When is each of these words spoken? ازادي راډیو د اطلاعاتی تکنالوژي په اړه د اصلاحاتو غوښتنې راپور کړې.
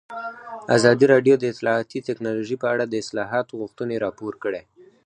ازادي 0.75 1.05
راډیو 1.13 1.35
د 1.39 1.43
اطلاعاتی 1.53 1.99
تکنالوژي 2.09 2.57
په 2.59 2.67
اړه 2.73 2.83
د 2.87 2.93
اصلاحاتو 3.03 3.59
غوښتنې 3.61 3.95
راپور 4.05 4.33
کړې. 4.43 4.61